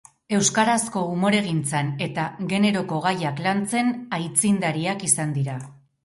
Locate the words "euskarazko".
0.35-1.01